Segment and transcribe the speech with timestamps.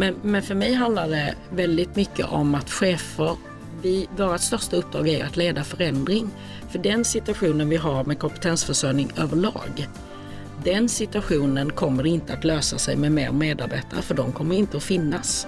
[0.00, 3.36] Men, men för mig handlar det väldigt mycket om att chefer,
[3.82, 6.30] vi, vårt största uppdrag är att leda förändring.
[6.68, 9.88] För den situationen vi har med kompetensförsörjning överlag,
[10.64, 14.82] den situationen kommer inte att lösa sig med mer medarbetare för de kommer inte att
[14.82, 15.46] finnas.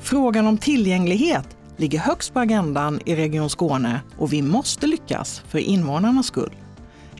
[0.00, 5.58] Frågan om tillgänglighet ligger högst på agendan i Region Skåne och vi måste lyckas för
[5.58, 6.61] invånarnas skull.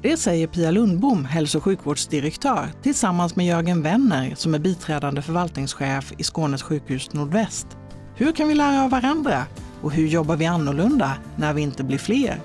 [0.03, 6.13] Det säger Pia Lundbom, hälso och sjukvårdsdirektör, tillsammans med Jörgen Wenner som är biträdande förvaltningschef
[6.19, 7.67] i Skånes sjukhus Nordväst.
[8.15, 9.47] Hur kan vi lära av varandra?
[9.83, 12.41] Och hur jobbar vi annorlunda när vi inte blir fler?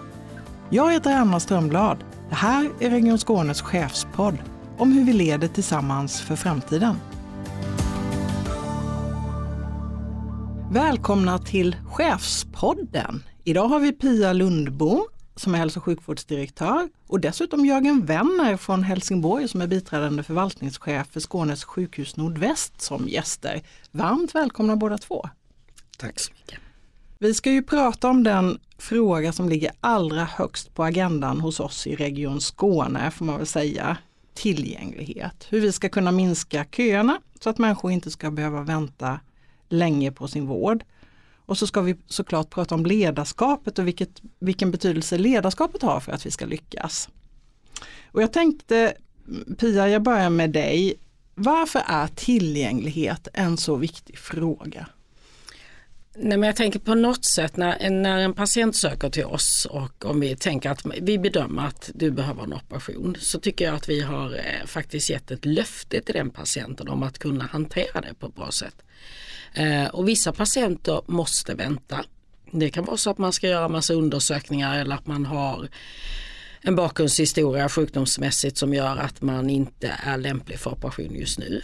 [0.69, 1.97] Jag heter Anna Strömblad.
[2.29, 4.37] Det här är Region Skånes chefspodd
[4.77, 6.95] om hur vi leder tillsammans för framtiden.
[10.71, 13.23] Välkomna till Chefspodden.
[13.43, 15.07] Idag har vi Pia Lundbom
[15.39, 21.07] som är hälso och sjukvårdsdirektör och dessutom Jörgen Wenner från Helsingborg som är biträdande förvaltningschef
[21.11, 23.61] för Skånes sjukhus Nordväst som gäster.
[23.91, 25.29] Varmt välkomna båda två.
[25.97, 26.59] Tack så mycket.
[27.19, 31.87] Vi ska ju prata om den fråga som ligger allra högst på agendan hos oss
[31.87, 33.97] i Region Skåne får man väl säga.
[34.33, 35.47] Tillgänglighet.
[35.49, 39.19] Hur vi ska kunna minska köerna så att människor inte ska behöva vänta
[39.69, 40.83] länge på sin vård.
[41.47, 46.11] Och så ska vi såklart prata om ledarskapet och vilket, vilken betydelse ledarskapet har för
[46.11, 47.09] att vi ska lyckas.
[48.11, 48.93] Och jag tänkte,
[49.57, 50.95] Pia, jag börjar med dig.
[51.35, 54.87] Varför är tillgänglighet en så viktig fråga?
[56.19, 60.05] Nej, men jag tänker på något sätt när, när en patient söker till oss och
[60.05, 63.89] om vi tänker att vi bedömer att du behöver en operation så tycker jag att
[63.89, 68.13] vi har eh, faktiskt gett ett löfte till den patienten om att kunna hantera det
[68.13, 68.83] på ett bra sätt.
[69.57, 72.05] Eh, och vissa patienter måste vänta.
[72.51, 75.67] Det kan vara så att man ska göra massa undersökningar eller att man har
[76.61, 81.61] en bakgrundshistoria sjukdomsmässigt som gör att man inte är lämplig för operation just nu.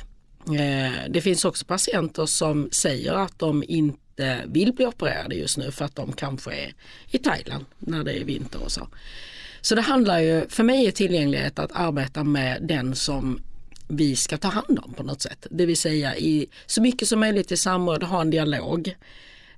[0.47, 5.71] Eh, det finns också patienter som säger att de inte vill bli opererade just nu
[5.71, 6.73] för att de kanske är
[7.11, 8.87] i Thailand när det är vinter och så.
[9.61, 13.39] Så det handlar ju, för mig är tillgänglighet att arbeta med den som
[13.87, 15.47] vi ska ta hand om på något sätt.
[15.51, 18.95] Det vill säga i så mycket som möjligt i samråd, ha en dialog.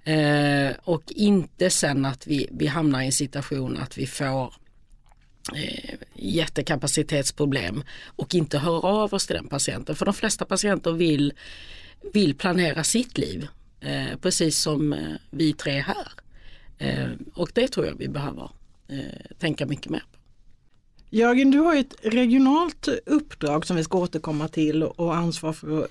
[0.04, 4.54] Eh, och inte sen att vi, vi hamnar i en situation att vi får
[5.56, 9.96] eh, jättekapacitetsproblem och inte hör av oss till den patienten.
[9.96, 11.34] För de flesta patienter vill,
[12.14, 13.48] vill planera sitt liv,
[13.82, 16.12] eh, precis som eh, vi tre här.
[16.78, 18.52] Eh, och det tror jag vi behöver
[18.88, 20.15] eh, tänka mycket mer på.
[21.16, 25.90] Jörgen, du har ett regionalt uppdrag som vi ska återkomma till och ansvar för att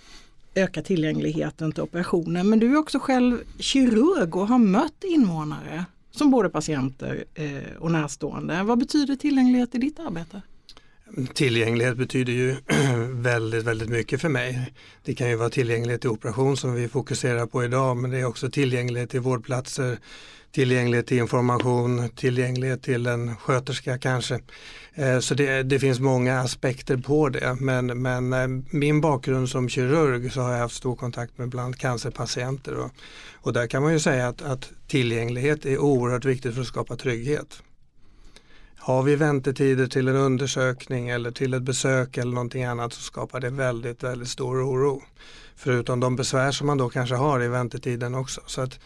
[0.55, 2.45] öka tillgängligheten till operationer.
[2.45, 7.91] Men du är också själv kirurg och har mött invånare som både patienter eh, och
[7.91, 8.63] närstående.
[8.63, 10.43] Vad betyder tillgänglighet i ditt arbete?
[11.35, 12.57] Tillgänglighet betyder ju
[13.11, 14.73] väldigt, väldigt mycket för mig.
[15.05, 18.25] Det kan ju vara tillgänglighet i operation som vi fokuserar på idag men det är
[18.25, 19.99] också tillgänglighet till vårdplatser,
[20.55, 24.41] tillgänglighet till information, tillgänglighet till en sköterska kanske.
[24.95, 29.69] Eh, så det, det, finns många aspekter på det men, men eh, min bakgrund som
[29.69, 32.91] kirurg så har jag haft stor kontakt med bland cancerpatienter och,
[33.33, 36.97] och där kan man ju säga att, att tillgänglighet är oerhört viktigt för att skapa
[36.97, 37.63] trygghet.
[38.77, 43.41] Har vi väntetider till en undersökning eller till ett besök eller någonting annat så skapar
[43.41, 45.03] det väldigt, väldigt stor oro.
[45.57, 48.41] Förutom de besvär som man då kanske har i väntetiden också.
[48.47, 48.79] Så att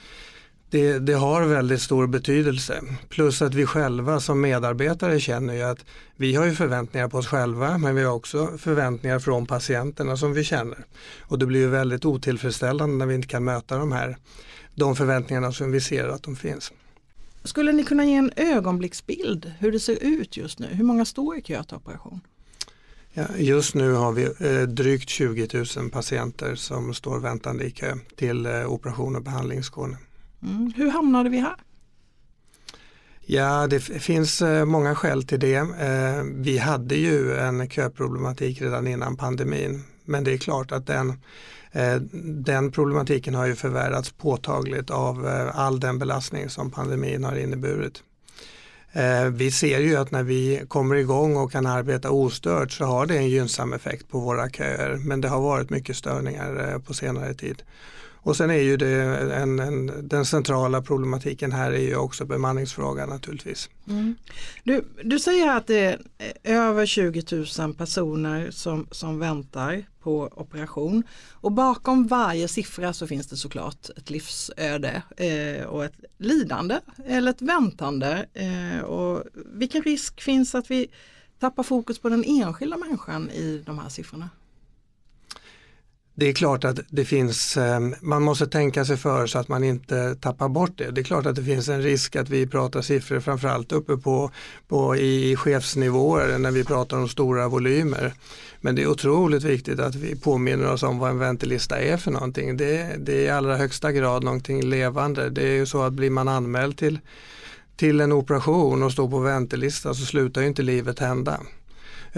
[0.71, 2.83] det, det, har väldigt stor betydelse.
[3.09, 5.85] Plus att vi själva som medarbetare känner ju att
[6.17, 10.33] vi har ju förväntningar på oss själva men vi har också förväntningar från patienterna som
[10.33, 10.85] vi känner.
[11.21, 14.17] Och det blir ju väldigt otillfredsställande när vi inte kan möta de här
[14.75, 16.73] de förväntningarna som vi ser att de finns.
[17.45, 20.67] Skulle ni kunna ge en ögonblicksbild hur det ser ut just nu?
[20.67, 22.21] Hur många står i kö till operation?
[23.13, 27.95] Ja, just nu har vi eh, drygt 20 000 patienter som står väntande i kö
[28.17, 29.97] till eh, operation och behandling i Skåne.
[30.43, 30.73] Mm.
[30.77, 31.57] Hur hamnade vi här?
[33.31, 35.55] Ja, det finns eh, många skäl till det.
[35.55, 41.09] Eh, vi hade ju en köproblematik redan innan pandemin, men det är klart att den,
[41.73, 48.03] eh, den problematiken har ju förvärrats påtagligt av all den belastning som pandemin har inneburit.
[49.33, 53.17] Vi ser ju att när vi kommer igång och kan arbeta ostört så har det
[53.17, 57.63] en gynnsam effekt på våra köer, men det har varit mycket störningar på senare tid.
[58.21, 59.03] Och sen är ju det
[59.35, 63.71] en, en, den centrala problematiken här är ju också bemanningsfrågan naturligtvis.
[63.89, 64.15] Mm.
[64.65, 65.99] Du, du säger att det är
[66.45, 67.23] över 20
[67.59, 73.91] 000 personer som, som väntar på operation och bakom varje siffra så finns det såklart
[73.97, 78.27] ett livsöde eh, och ett lidande eller ett väntande.
[78.35, 80.87] Eh, och vilken risk finns att vi
[81.41, 84.31] tappar fokus på den enskilda människan i de här siffrorna?
[86.21, 89.65] Det är klart att det finns, ehm, man måste tänka sig för så att man
[89.65, 90.91] inte tappar bort det.
[90.91, 94.31] Det är klart att det finns en risk att vi pratar siffror framförallt uppe på,
[94.69, 98.13] på i chefsnivåer när vi pratar om stora volymer.
[98.61, 102.11] Men det är otroligt viktigt att vi påminner oss om vad en väntelista är för
[102.11, 102.57] någonting.
[102.57, 105.31] Det, det är i allra högsta grad någonting levande.
[105.31, 106.99] Det är ju så att blir man anmäld till,
[107.77, 111.41] till en operation och står på väntelista så slutar ju inte livet hända.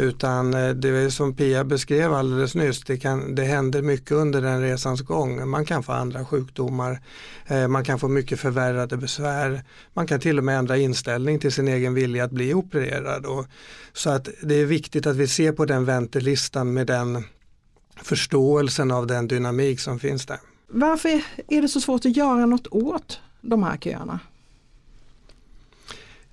[0.00, 4.43] Utan eh, det är som Pia beskrev alldeles nyss, det, kan, det händer mycket under
[4.43, 5.49] den resans gång.
[5.49, 7.00] Man kan få andra sjukdomar,
[7.47, 9.62] eh, man kan få mycket förvärrade besvär,
[9.94, 13.26] man kan till och med ändra inställning till sin egen vilja att bli opererad.
[13.26, 13.47] Och,
[13.93, 17.25] så att det är viktigt att vi ser på den väntelistan med den
[18.02, 20.38] förståelsen av den dynamik som finns där.
[20.69, 24.20] Varför är det så svårt att göra något åt de här köerna?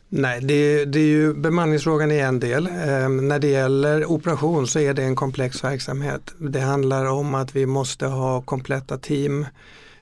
[0.09, 2.68] Nej, det, det, är ju bemanningsfrågan är en del.
[2.68, 6.33] Eh, när det gäller operation så är det en komplex verksamhet.
[6.38, 9.45] Det handlar om att vi måste ha kompletta team.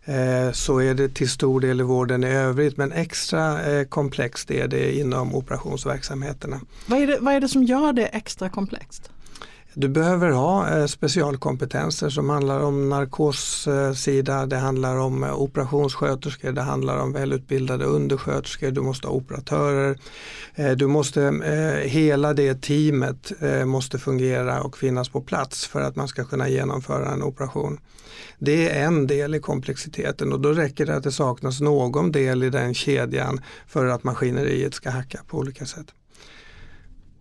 [0.06, 4.52] Eh, så är det till stor del i vården i övrigt men extra eh, komplext
[4.52, 6.60] är det inom operationsverksamheterna.
[6.88, 9.12] Vad är, det, vad är det som gör det extra komplext?
[9.77, 16.51] Du behöver ha eh, specialkompetenser som handlar om narkossida, eh, det handlar om eh, operationssköterskor,
[16.51, 20.00] det handlar om välutbildade undersköterskor, du måste ha operatörer.
[20.75, 21.42] Du måste,
[21.86, 23.31] hela det teamet
[23.66, 27.80] måste fungera och finnas på plats för att man ska kunna genomföra en operation.
[28.39, 32.44] Det är en del i komplexiteten och då räcker det att det saknas någon del
[32.44, 35.88] i den kedjan för att maskineriet ska hacka på olika sätt.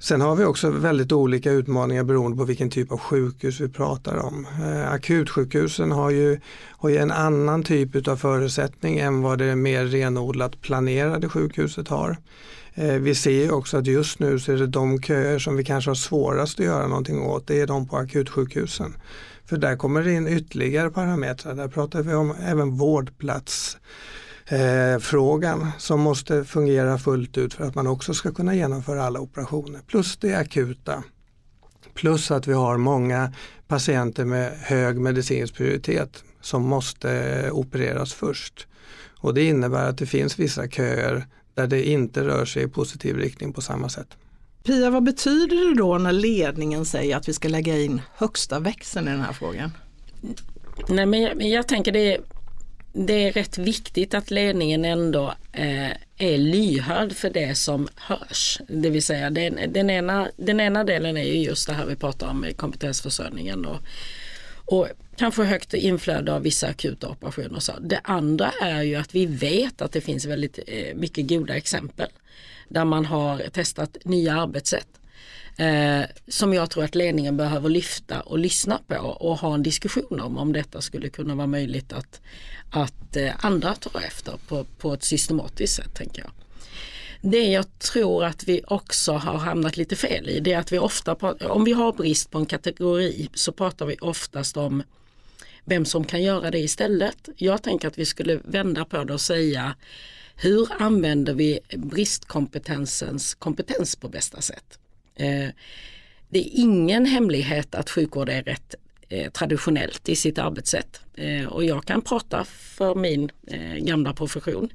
[0.04, 4.16] Sen har vi också väldigt olika utmaningar beroende på vilken typ av sjukhus vi pratar
[4.16, 4.46] om.
[4.62, 6.40] Eh, akutsjukhusen har ju,
[6.70, 12.16] har ju en annan typ av förutsättning än vad det mer renodlat planerade sjukhuset har.
[12.74, 15.90] Eh, vi ser också att just nu så är det de köer som vi kanske
[15.90, 18.96] har svårast att göra någonting åt, det är de på akutsjukhusen.
[19.44, 23.78] För där kommer det in ytterligare parametrar, där pratar vi om även vårdplats
[24.46, 29.20] eh, frågan som måste fungera fullt ut för att man också ska kunna genomföra alla
[29.20, 29.80] operationer.
[29.86, 31.02] Plus det akuta.
[31.94, 33.32] Plus att vi har många
[33.66, 38.66] patienter med hög medicinsk prioritet som måste opereras först.
[39.18, 43.16] Och det innebär att det finns vissa köer där det inte rör sig i positiv
[43.16, 44.08] riktning på samma sätt.
[44.64, 49.08] Pia, vad betyder det då när ledningen säger att vi ska lägga in högsta växeln
[49.08, 49.70] i den här frågan?
[50.88, 52.18] Nej men jag, jag tänker det
[52.96, 58.60] det är rätt viktigt att ledningen ändå eh, är lyhörd för det som hörs.
[58.68, 61.96] Det vill säga den, den, ena, den ena delen är ju just det här vi
[61.96, 63.80] pratar om med kompetensförsörjningen och,
[64.64, 67.60] och kanske högt inflöde av vissa akuta operationer.
[67.60, 71.56] Så det andra är ju att vi vet att det finns väldigt eh, mycket goda
[71.56, 72.08] exempel
[72.68, 74.88] där man har testat nya arbetssätt
[75.56, 80.20] eh, som jag tror att ledningen behöver lyfta och lyssna på och ha en diskussion
[80.20, 82.20] om om detta skulle kunna vara möjligt att,
[82.70, 86.30] att eh, andra tar efter på, på ett systematiskt sätt tänker jag.
[87.20, 90.78] Det jag tror att vi också har hamnat lite fel i det är att vi
[90.78, 91.14] ofta,
[91.48, 94.82] om vi har brist på en kategori så pratar vi oftast om
[95.64, 97.28] vem som kan göra det istället.
[97.36, 99.74] Jag tänker att vi skulle vända på det och säga
[100.36, 104.78] hur använder vi bristkompetensens kompetens på bästa sätt?
[105.16, 105.48] Eh,
[106.28, 108.74] det är ingen hemlighet att sjukvård är rätt
[109.08, 111.00] eh, traditionellt i sitt arbetssätt.
[111.14, 113.30] Eh, och jag kan prata för min
[113.78, 114.68] gamla profession.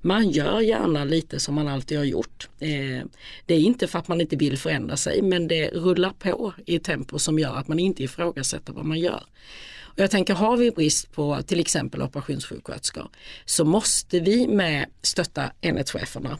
[0.00, 2.48] Man gör gärna lite som man alltid har gjort.
[3.46, 6.78] det är inte för att man inte vill förändra sig men det rullar på i
[6.78, 9.22] tempo som gör att man inte ifrågasätter vad man gör.
[9.96, 13.08] Och jag tänker har vi brist på till exempel operationssjuksköterskor
[13.44, 16.38] så måste vi med stötta enhetscheferna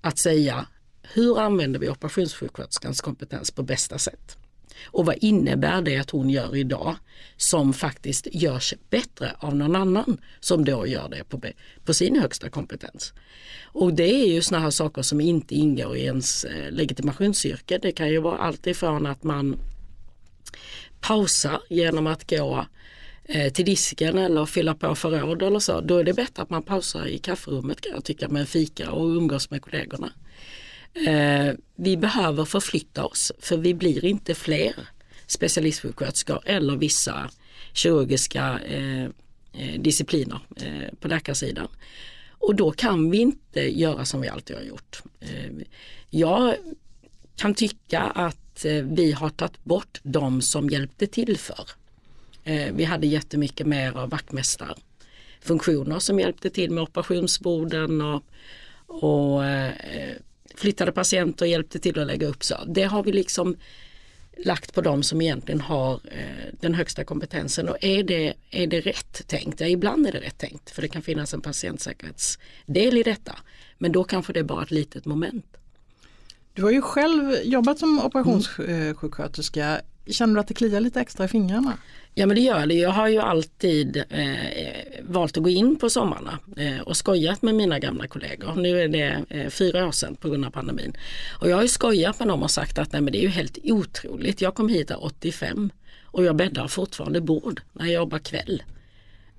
[0.00, 0.66] att säga
[1.12, 4.36] hur använder vi operationssjuksköterskans kompetens på bästa sätt?
[4.86, 6.96] Och vad innebär det att hon gör idag
[7.36, 11.40] som faktiskt görs bättre av någon annan som då gör det på,
[11.84, 13.12] på sin högsta kompetens?
[13.62, 17.78] Och det är ju sådana här saker som inte ingår i ens eh, legitimationsyrke.
[17.78, 19.56] Det kan ju vara allt ifrån att man
[21.00, 22.66] pausar genom att gå
[23.24, 25.80] eh, till disken eller fylla på förråd eller så.
[25.80, 28.90] Då är det bättre att man pausar i kafferummet kan jag tycka med en fika
[28.90, 30.12] och umgås med kollegorna.
[30.94, 34.74] Eh, vi behöver förflytta oss för vi blir inte fler
[35.26, 37.30] specialistsjuksköterskor eller vissa
[37.72, 39.04] kirurgiska eh,
[39.52, 41.68] eh, discipliner eh, på läkarsidan.
[42.28, 45.02] Och då kan vi inte göra som vi alltid har gjort.
[45.20, 45.50] Eh,
[46.10, 46.54] jag
[47.36, 51.68] kan tycka att eh, vi har tagit bort de som hjälpte till för.
[52.44, 58.24] Eh, vi hade jättemycket mer av vaktmästarfunktioner som hjälpte till med operationsborden och,
[58.86, 59.72] och eh,
[60.54, 62.54] flyttade patienter och hjälpte till att lägga upp så.
[62.66, 63.56] Det har vi liksom
[64.36, 68.80] lagt på dem som egentligen har eh, den högsta kompetensen och är det, är det
[68.80, 69.60] rätt tänkt?
[69.60, 73.38] Ja, ibland är det rätt tänkt för det kan finnas en patientsäkerhetsdel i detta.
[73.78, 75.56] Men då kanske det är bara ett litet moment.
[76.52, 79.76] Du har ju själv jobbat som operationssjuksköterska.
[79.76, 81.78] Eh, Känner du att det kliar lite extra i fingrarna?
[82.14, 82.74] Ja men det gör det.
[82.74, 84.34] Jag har ju alltid eh,
[85.02, 88.54] valt att gå in på sommarna eh, och skojat med mina gamla kollegor.
[88.54, 90.96] Nu är det eh, fyra år sedan på grund av pandemin.
[91.40, 93.28] Och jag har ju skojat med dem och sagt att nej, men det är ju
[93.28, 94.40] helt otroligt.
[94.40, 95.70] Jag kom hit 85
[96.04, 98.62] och jag bäddar fortfarande bord när jag jobbar kväll.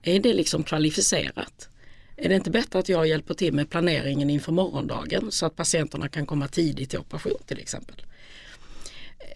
[0.02, 1.70] Är det liksom kvalificerat?
[2.18, 6.08] Är det inte bättre att jag hjälper till med planeringen inför morgondagen så att patienterna
[6.08, 7.96] kan komma tidigt till operation till exempel?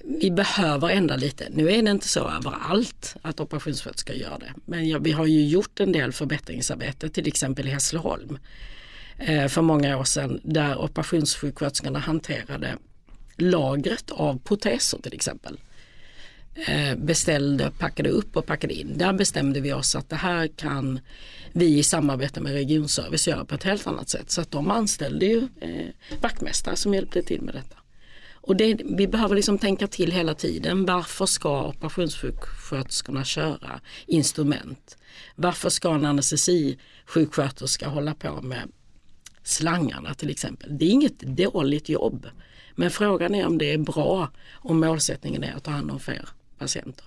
[0.03, 1.47] Vi behöver ändra lite.
[1.51, 4.53] Nu är det inte så överallt att operationssköterskor gör det.
[4.65, 8.39] Men ja, vi har ju gjort en del förbättringsarbete till exempel i Hässleholm
[9.17, 12.77] eh, för många år sedan där operationssjuksköterskorna hanterade
[13.35, 15.59] lagret av proteser till exempel.
[16.67, 18.97] Eh, beställde, packade upp och packade in.
[18.97, 20.99] Där bestämde vi oss att det här kan
[21.51, 24.31] vi i samarbete med regionservice göra på ett helt annat sätt.
[24.31, 25.87] Så att de anställde ju eh,
[26.21, 27.78] vaktmästare som hjälpte till med detta.
[28.49, 30.85] Och det, vi behöver liksom tänka till hela tiden.
[30.85, 34.97] Varför ska operationssjuksköterskorna köra instrument?
[35.35, 38.71] Varför ska en anestesisjuksköterska hålla på med
[39.43, 40.77] slangarna till exempel?
[40.77, 42.27] Det är inget dåligt jobb.
[42.75, 46.29] Men frågan är om det är bra om målsättningen är att ta hand om fler
[46.57, 47.05] patienter.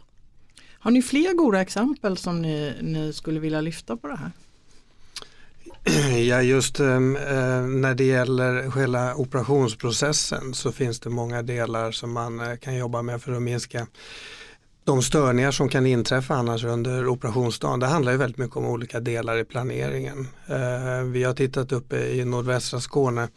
[0.68, 4.30] Har ni fler goda exempel som ni, ni skulle vilja lyfta på det här?
[6.28, 12.12] Ja, just ehm, eh, när det gäller själva operationsprocessen så finns det många delar som
[12.12, 13.86] man eh, kan jobba med för att minska
[14.84, 17.80] de störningar som kan inträffa annars under operationsdagen.
[17.80, 20.28] Det handlar ju väldigt mycket om olika delar i planeringen.
[20.46, 23.28] Eh, vi har tittat uppe i nordvästra Skåne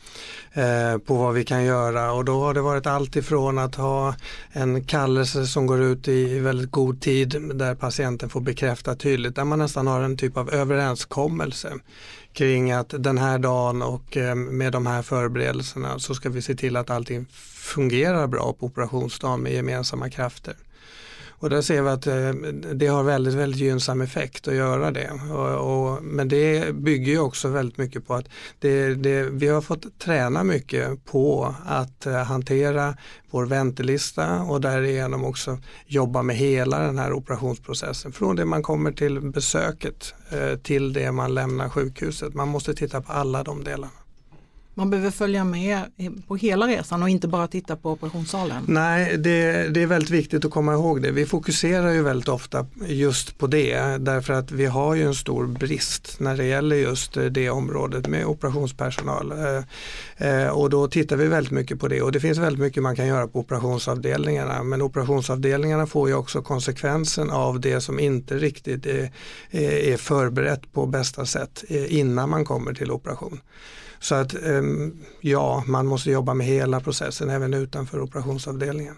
[0.54, 4.16] eh, på vad vi kan göra och då har det varit allt ifrån att ha
[4.52, 9.46] en kallelse som går ut i väldigt god tid där patienten får bekräfta tydligt, där
[9.46, 11.74] man nästan har en typ av överenskommelse
[12.36, 16.56] kring att den här dagen och eh, med de här förberedelserna så ska vi se
[16.56, 17.26] till att allting
[17.76, 20.56] fungerar bra på operationsdagen med gemensamma krafter.
[21.40, 22.34] Och där ser vi att eh,
[22.74, 25.12] det har väldigt, väldigt gynnsam effekt att göra det.
[25.32, 28.26] Och, och, men det bygger ju också väldigt mycket på att
[28.60, 32.98] det, det, vi har fått träna mycket på att eh, hantera
[33.32, 38.12] vår väntelista och därigenom också jobba med hela den här operationsprocessen.
[38.12, 42.34] Från det man kommer till besöket eh, till det man lämnar sjukhuset.
[42.34, 44.05] Man måste titta på alla de delarna.
[44.78, 45.80] Man behöver följa med
[46.28, 48.64] på hela resan och inte bara titta på operationssalen.
[48.68, 51.12] Nej, det, det, är väldigt viktigt att komma ihåg det.
[51.12, 55.48] Vi fokuserar ju väldigt ofta just på det därför att vi har ju en stor
[55.48, 59.32] brist när det gäller just det området med operationspersonal.
[59.32, 59.64] Eh,
[60.30, 62.96] eh, och då tittar vi väldigt mycket på det och det finns väldigt mycket man
[62.96, 68.86] kan göra på operationsavdelningarna men operationsavdelningarna får ju också konsekvensen av det som inte riktigt
[68.86, 69.12] är,
[69.92, 73.40] är förberett på bästa sätt innan man kommer till operation.
[74.06, 78.96] Så att ehm, ja, man måste jobba med hela processen även utanför operationsavdelningen.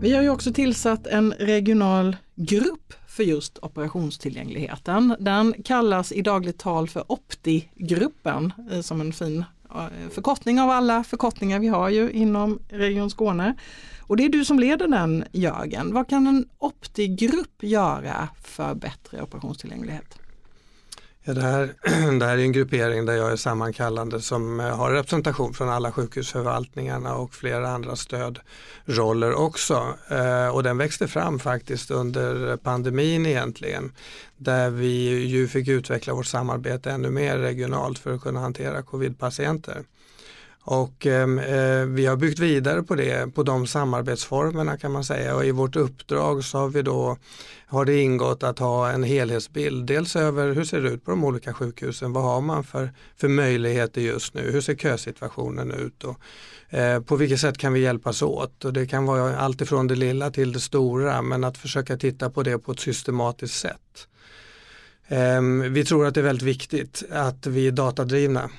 [0.00, 5.16] Vi har ju också tillsatt en regional grupp för just operationstillgängligheten.
[5.20, 11.04] Den kallas i dagligt tal för Opti-gruppen eh, som en fin eh, förkortning av alla
[11.04, 13.54] förkortningar vi har ju inom Region Skåne.
[14.08, 15.94] Och det är du som leder den Jörgen.
[15.94, 20.18] Vad kan en Opti-grupp göra för bättre operationstillgänglighet?
[21.28, 21.74] Ja, det, här,
[22.18, 25.92] det här är en gruppering där jag är sammankallande som eh, har representation från alla
[25.92, 29.94] sjukhusförvaltningarna och flera andra stödroller också.
[30.10, 33.92] Eh, och den växte fram faktiskt under pandemin egentligen.
[34.36, 39.84] Där vi ju fick utveckla vårt samarbete ännu mer regionalt för att kunna hantera covidpatienter.
[40.70, 45.36] Och ehm, eh, vi har byggt vidare på det, på de samarbetsformerna kan man säga.
[45.36, 47.16] Och i vårt uppdrag så har vi då
[47.66, 49.86] har det ingått att ha en helhetsbild.
[49.86, 53.28] Dels över hur ser det ut på de olika sjukhusen, vad har man för, för
[53.28, 56.04] möjligheter just nu, hur ser kösituationen ut?
[56.04, 56.20] Och
[56.78, 58.64] eh, på vilket sätt kan vi hjälpas åt?
[58.64, 62.30] Och det kan vara allt ifrån det lilla till det stora men att försöka titta
[62.30, 64.08] på det på ett systematiskt sätt.
[65.06, 68.50] Eh, vi tror att det är väldigt viktigt att vi är datadrivna.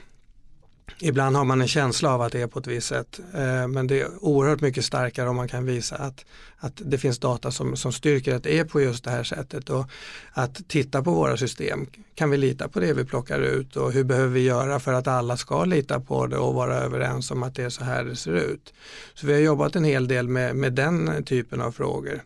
[0.99, 3.87] Ibland har man en känsla av att det är på ett visst sätt eh, men
[3.87, 6.25] det är oerhört mycket starkare om man kan visa att,
[6.57, 9.69] att det finns data som, som styrker att det är på just det här sättet
[9.69, 9.85] och
[10.31, 11.87] att titta på våra system.
[12.15, 15.07] Kan vi lita på det vi plockar ut och hur behöver vi göra för att
[15.07, 18.15] alla ska lita på det och vara överens om att det är så här det
[18.15, 18.73] ser ut.
[19.13, 22.21] Så vi har jobbat en hel del med, med den typen av frågor.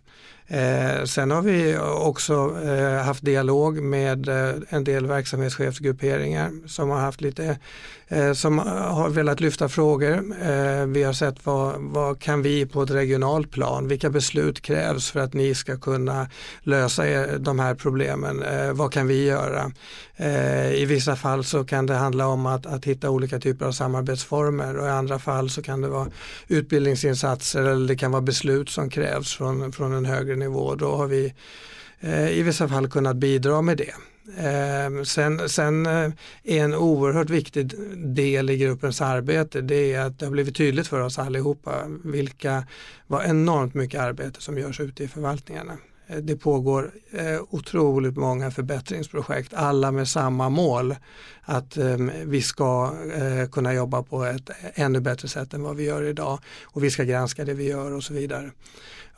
[0.48, 7.00] Eh, sen har vi också eh, haft dialog med eh, en del verksamhetschefsgrupperingar som har
[7.00, 7.58] haft lite
[8.08, 10.14] eh, som har velat lyfta frågor.
[10.42, 15.12] Eh, vi har sett vad, vad kan vi på ett regionalt plan, vilka beslut krävs
[15.12, 16.28] för att ni ska kunna
[16.64, 19.72] lösa eh, de här problemen, eh, vad kan vi göra?
[20.16, 23.72] Eh, I vissa fall så kan det handla om att, att hitta olika typer av
[23.72, 26.08] samarbetsformer och i andra fall så kan det vara
[26.48, 30.76] utbildningsinsatser eller det kan vara beslut som krävs från, från en högre nivå.
[30.76, 31.34] Då har vi
[32.00, 33.94] eh, i vissa fall kunnat bidra med det.
[34.38, 36.14] Ehm, sen, sen är
[36.44, 41.00] en oerhört viktig del i gruppens arbete det är att det har blivit tydligt för
[41.00, 42.68] oss allihopa vilka,
[43.08, 45.78] vad enormt mycket arbete som görs ute i förvaltningarna.
[46.14, 50.96] Eh, det pågår eh, otroligt många förbättringsprojekt, alla med samma mål.
[51.42, 55.84] Att eh, vi ska eh, kunna jobba på ett ännu bättre sätt än vad vi
[55.84, 58.52] gör idag och vi ska granska det vi gör och så vidare.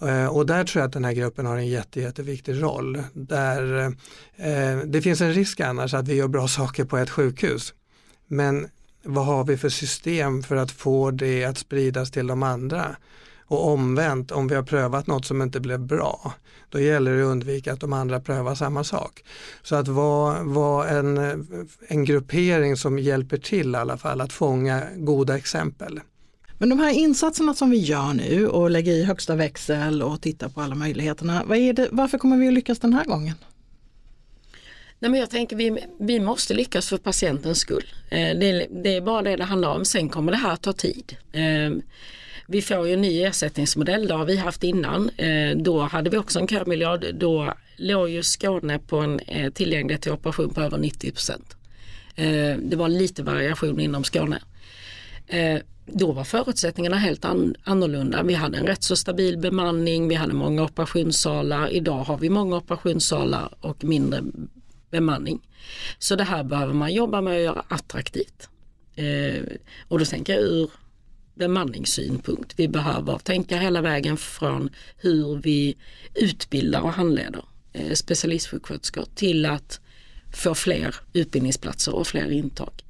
[0.01, 3.03] Eh, och där tror jag att den här gruppen har en jätte, jätteviktig roll.
[3.13, 3.85] Där,
[4.35, 7.73] eh, det finns en risk annars att vi gör bra saker på ett sjukhus.
[8.27, 8.67] Men
[9.03, 12.95] vad har vi för system för att få det att spridas till de andra?
[13.47, 16.33] Och omvänt, om vi har prövat något som inte blev bra,
[16.69, 19.23] då gäller det att undvika att de andra prövar samma sak.
[19.63, 21.17] Så att vara, vara en,
[21.87, 25.99] en gruppering som hjälper till i alla fall att fånga goda exempel.
[26.57, 30.49] Men de här insatserna som vi gör nu och lägger i högsta växel och tittar
[30.49, 33.35] på alla möjligheterna, vad är det, varför kommer vi att lyckas den här gången?
[34.99, 37.93] Nej, men jag tänker vi, vi måste lyckas för patientens skull.
[38.09, 40.73] Eh, det, det, är bara det det handlar om, sen kommer det här att ta
[40.73, 41.15] tid.
[42.47, 45.09] Vi får ju en ny ersättningsmodell, det har vi haft innan.
[45.09, 50.01] Eh, då hade vi också en kömiljard, då låg ju Skåne på en eh, tillgänglighet
[50.01, 51.31] till operation på över 90%
[52.15, 54.39] eh, Det var lite variation inom Skåne
[55.85, 58.23] då var förutsättningarna helt an annorlunda.
[58.23, 61.73] Vi hade en rätt så stabil bemanning, vi hade många operationssalar.
[61.73, 64.21] Idag har vi många operationssalar och mindre
[64.91, 65.39] bemanning.
[65.99, 68.49] Så det här behöver man jobba med att göra attraktivt.
[68.95, 69.43] Eh,
[69.87, 70.69] och då tänker jag ur
[71.35, 72.53] bemanningssynpunkt.
[72.57, 75.75] Vi behöver tänka hela vägen från hur vi
[76.13, 79.79] utbildar och handleder eh, specialistsjuksköterskor till att
[80.33, 82.83] få fler utbildningsplatser och fler intag.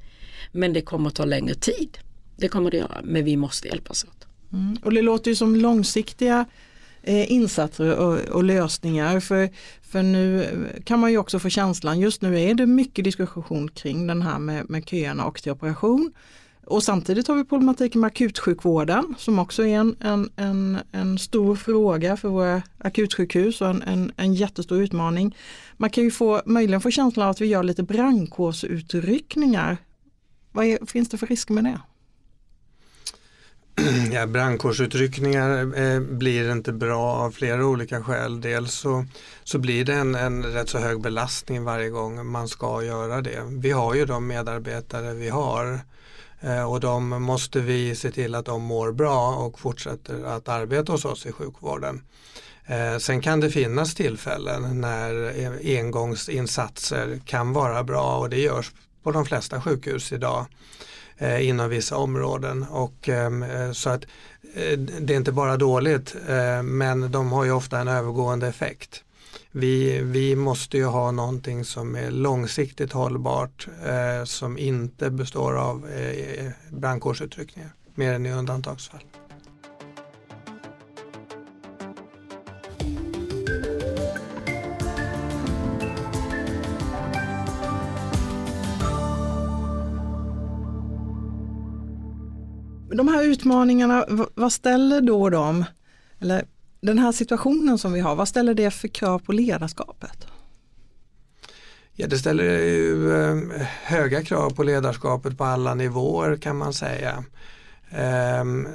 [0.51, 1.97] Men det kommer att ta längre tid.
[2.37, 4.27] Det kommer det göra, men vi måste hjälpas åt.
[4.53, 4.77] Mm.
[4.83, 6.45] Och det låter ju som långsiktiga
[7.03, 9.19] eh, insatser och, och, lösningar.
[9.19, 9.49] För,
[9.81, 10.47] för nu
[10.85, 14.39] kan man ju också få känslan, just nu är det mycket diskussion kring den här
[14.39, 16.13] med, med köerna och till operation.
[16.67, 21.55] Och samtidigt har vi problematiken med akutsjukvården som också är en, en, en, en stor
[21.55, 25.37] fråga för våra akutsjukhus och en, en, en jättestor utmaning.
[25.77, 29.77] Man kan ju få, möjligen få känslan av att vi gör lite brandkårsutryckningar.
[30.51, 31.79] Vad är, finns det för risker med det?
[34.11, 38.41] ja, brandkårsutryckningar eh, blir inte bra av flera olika skäl.
[38.41, 39.05] Dels så,
[39.43, 43.43] så blir det en, en rätt så hög belastning varje gång man ska göra det.
[43.49, 45.79] Vi har ju de medarbetare vi har eh,
[46.45, 50.91] Eh, och de måste vi se till att de mår bra och fortsätter att arbeta
[50.91, 52.01] hos oss i sjukvården.
[52.65, 55.33] Eh, sen kan det finnas tillfällen när
[55.79, 58.71] engångsinsatser kan vara bra och det görs
[59.03, 60.45] på de flesta sjukhus idag
[61.17, 62.63] eh, inom vissa områden.
[62.63, 64.05] Och, ehm, så att
[64.99, 66.15] det är inte bara dåligt
[66.63, 69.04] men de har ju ofta en övergående effekt.
[69.57, 75.89] Vi, vi måste ju ha någonting som är långsiktigt hållbart eh, som inte består av
[75.89, 79.01] eh, brandkårsutryckningar mer än i undantagsfall.
[92.89, 95.65] de här utmaningarna, vad ställer då de,
[96.19, 96.45] eller
[96.85, 100.27] den här situationen som vi har, vad ställer det för krav på ledarskapet?
[101.93, 107.23] Ja, det ställer ju ehm, höga krav på ledarskapet på alla nivåer kan man säga.
[107.89, 108.67] Ehm,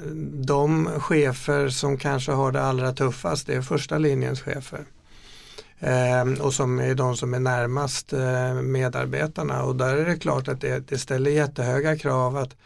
[0.46, 4.85] de chefer som kanske har det allra tuffast det är första linjens chefer.
[5.81, 10.49] Ehm, och som är de som är närmast eh, medarbetarna och där är det klart
[10.49, 12.57] att det, det ställer jättehöga krav att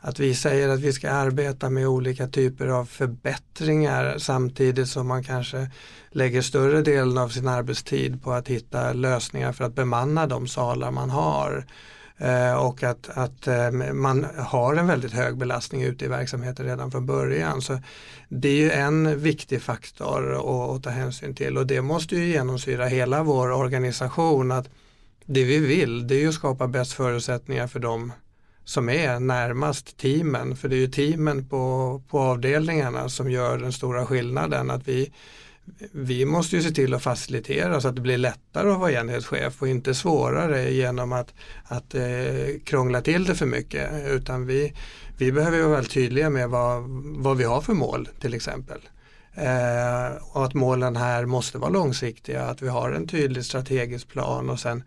[0.00, 5.24] att vi säger att vi ska arbeta med olika typer av förbättringar samtidigt som man
[5.24, 5.70] kanske
[6.10, 10.90] lägger större delen av sin arbetstid på att hitta lösningar för att bemanna de salar
[10.90, 11.66] man har.
[12.18, 16.90] Eh, och att, att eh, man har en väldigt hög belastning ute i verksamheten redan
[16.90, 17.62] från början.
[17.62, 17.78] Så
[18.28, 22.24] Det är ju en viktig faktor att, att ta hänsyn till och det måste ju
[22.24, 24.52] genomsyra hela vår organisation.
[24.52, 24.68] att
[25.24, 28.12] Det vi vill det är ju att skapa bäst förutsättningar för dem
[28.68, 30.56] som är närmast teamen.
[30.56, 34.70] För det är ju teamen på, på avdelningarna som gör den stora skillnaden.
[34.70, 35.12] Att vi,
[35.92, 39.62] vi måste ju se till att facilitera så att det blir lättare att vara enhetschef
[39.62, 42.02] och inte svårare genom att, att eh,
[42.64, 43.90] krångla till det för mycket.
[44.06, 44.74] Utan vi,
[45.18, 46.82] vi behöver vara väldigt tydliga med vad,
[47.16, 48.80] vad vi har för mål till exempel.
[49.40, 54.50] Eh, och att målen här måste vara långsiktiga, att vi har en tydlig strategisk plan
[54.50, 54.82] och sen,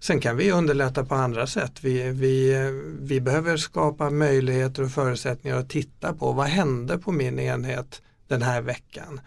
[0.00, 1.72] sen kan vi underlätta på andra sätt.
[1.84, 2.54] Vi, vi,
[3.00, 8.42] vi behöver skapa möjligheter och förutsättningar att titta på vad hände på min enhet den
[8.42, 9.20] här veckan.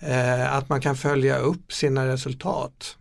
[0.00, 2.96] Eh, att man kan följa upp sina resultat.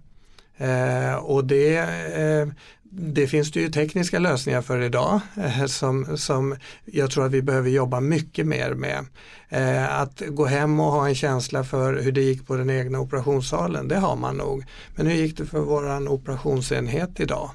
[0.57, 2.47] Eh, och det, eh,
[2.91, 7.41] det finns det ju tekniska lösningar för idag eh, som, som jag tror att vi
[7.41, 9.05] behöver jobba mycket mer med.
[9.49, 12.99] Eh, att gå hem och ha en känsla för hur det gick på den egna
[12.99, 14.65] operationssalen, det har man nog.
[14.95, 17.49] Men hur gick det för våran operationsenhet idag?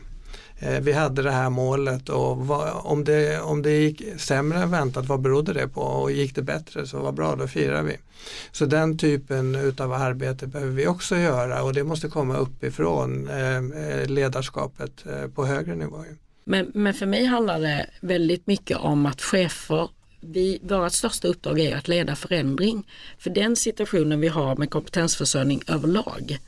[0.58, 4.70] Eh, vi hade det här målet och vad, om, det, om det gick sämre än
[4.70, 5.80] väntat, vad berodde det på?
[5.80, 7.96] Och gick det bättre så vad bra, då firar vi.
[8.52, 13.56] Så den typen utav arbete behöver vi också göra och det måste komma uppifrån eh,
[13.56, 16.04] eh ledarskapet eh, på högre nivå.
[16.44, 19.88] Men, men för mig handlar det väldigt mycket om att chefer
[20.20, 22.86] vi, vårt största uppdrag är att leda förändring.
[23.18, 26.38] För den situationen vi har med kompetensförsörjning överlag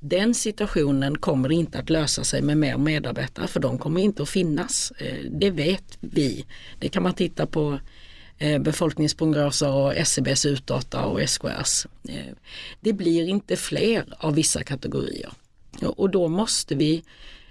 [0.00, 4.28] den situationen kommer inte att lösa sig med mer medarbetare för de kommer inte att
[4.28, 4.92] finnas.
[4.98, 6.44] Eh, det vet vi.
[6.78, 7.78] Det kan man titta på
[8.38, 11.86] eh, befolkningsprognoser och SCBs utdata och SKRs.
[12.08, 12.34] Eh,
[12.80, 15.30] det blir inte fler av vissa kategorier
[15.80, 17.02] och då måste vi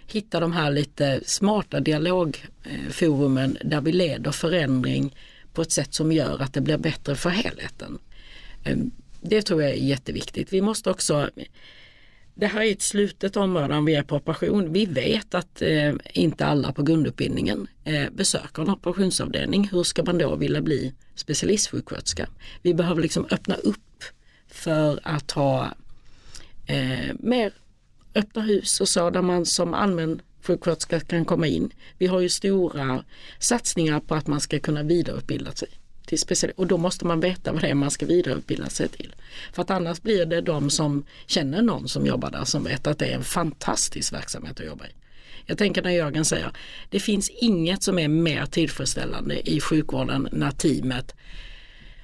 [0.08, 5.16] hitta de här lite smarta dialogforumen där vi leder förändring
[5.54, 7.98] på ett sätt som gör att det blir bättre för helheten.
[9.22, 10.54] Det tror jag är jätteviktigt.
[10.54, 11.30] Vi måste också
[12.40, 14.74] det här är ett slutet område om vi är på operation.
[14.74, 19.70] Vi vet att eh, inte alla på grundutbildningen eh, besöker en operationsavdelning.
[19.72, 22.30] Hur ska man då vilja bli specialistsjuksköterska?
[22.62, 24.04] Vi behöver liksom öppna upp
[24.48, 25.76] för att ha
[26.66, 27.54] eh, mer
[28.16, 31.70] öppna hus och så där man som allmän sjuksköterska kan komma in.
[31.98, 33.04] Vi har ju stora
[33.40, 35.70] satsningar på att man ska kunna vidareutbilda sig
[36.08, 39.16] till special och då måste man veta vad det är man ska vidareutbilda sig till.
[39.54, 43.00] För att annars blir det de som känner någon som jobbar där som vet att
[43.00, 44.90] det är en fantastisk verksamhet att jobba i.
[45.46, 46.52] Jag tänker när Jörgen säger
[46.90, 51.16] det finns inget som är mer tillfredsställande i sjukvården när teamet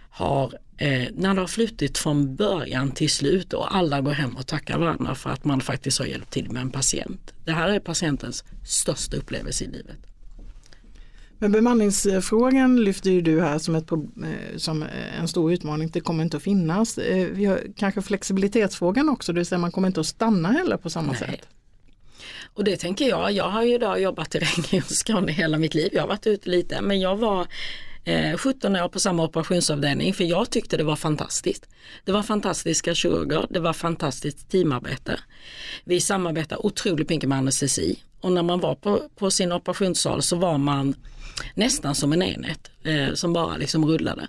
[0.09, 4.47] har, eh, när det har flutit från början till slut och alla går hem och
[4.47, 7.33] tackar varandra för att man faktiskt har hjälpt till med en patient.
[7.45, 10.12] Det här är patientens största upplevelse i livet.
[11.39, 13.97] Men bemanningsfrågan lyfter ju du här som, ett, eh,
[14.57, 14.85] som
[15.19, 15.89] en stor utmaning.
[15.93, 16.97] Det kommer inte att finnas.
[16.97, 20.77] Eh, vi har kanske flexibilitetsfrågan också, det vill säga man kommer inte att stanna heller
[20.77, 21.19] på samma Nej.
[21.19, 21.47] sätt.
[22.53, 25.89] Och det tänker jag, jag har ju idag jobbat i Region Skåne hela mitt liv.
[25.93, 27.47] Jag har varit ute lite men jag var
[28.03, 31.69] eh, 17 år på samma operationsavdelning för jag tyckte det var fantastiskt.
[32.05, 35.19] Det var fantastiska kirurger, det var fantastiskt teamarbete.
[35.83, 40.35] Vi samarbetar otroligt mycket med anestesi och när man var på, på sin operationssal så
[40.35, 40.95] var man
[41.53, 44.27] nästan som en enhet eh, som bara liksom rullade.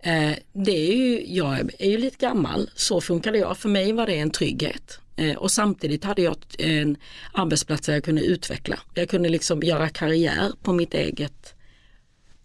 [0.00, 3.56] Eh, det är ju, jag är ju lite gammal, så funkade jag.
[3.56, 5.00] För mig var det en trygghet.
[5.16, 6.96] Eh, och samtidigt hade jag en
[7.32, 8.78] arbetsplats där jag kunde utveckla.
[8.94, 11.54] Jag kunde liksom göra karriär på mitt eget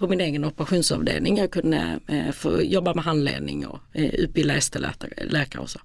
[0.04, 1.38] på min egen operationsavdelning.
[1.38, 5.80] Jag kunde eh, få jobba med handledning och eh, utbilda ST-läkare och så.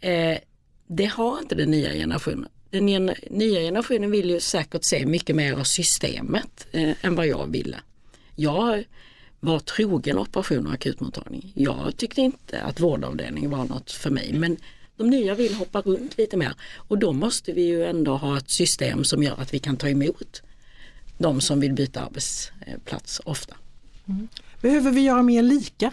[0.00, 0.38] Eh,
[0.86, 2.86] det har inte den nya generationen den
[3.30, 7.80] nya generationen vill ju säkert se mycket mer av systemet eh, än vad jag ville.
[8.34, 8.84] Jag
[9.40, 11.52] var trogen operation och akutmottagning.
[11.54, 14.56] Jag tyckte inte att vårdavdelning var något för mig men
[14.96, 18.50] de nya vill hoppa runt lite mer och då måste vi ju ändå ha ett
[18.50, 20.42] system som gör att vi kan ta emot
[21.18, 23.54] de som vill byta arbetsplats ofta.
[24.08, 24.28] Mm.
[24.60, 25.92] Behöver vi göra mer lika?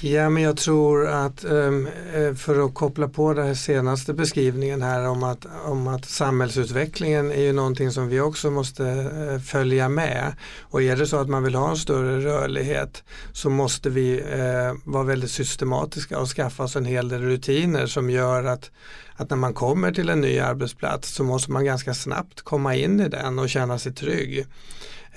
[0.00, 5.08] Ja, men jag tror att ehm, eh, för att koppla på den senaste beskrivningen här
[5.08, 10.32] om att, om att samhällsutvecklingen är ju någonting som vi också måste eh, följa med.
[10.60, 14.74] Och är det så att man vill ha en större rörlighet så måste vi eh,
[14.84, 18.70] vara väldigt systematiska och skaffa oss en hel del rutiner som gör att,
[19.16, 23.00] att när man kommer till en ny arbetsplats så måste man ganska snabbt komma in
[23.00, 24.46] i den och känna sig trygg.